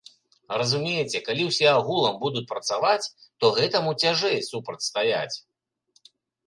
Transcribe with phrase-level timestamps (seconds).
[0.59, 3.05] Разумееце, калі ўсе агулам будуць працаваць,
[3.43, 5.33] то гэтаму цяжэй супрацьстаяць.